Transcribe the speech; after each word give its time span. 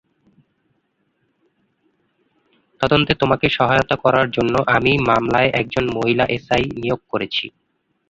তদন্তে 2.81 3.13
তোমাকে 3.15 3.47
সহায়তা 3.49 3.95
করার 3.95 4.27
জন্য, 4.31 4.53
আমি 4.75 4.91
মামলায় 5.09 5.49
একজন 5.61 5.85
মহিলা 5.97 6.25
এসআই 6.29 6.63
নিয়োগ 6.75 7.01
করেছি। 7.09 7.45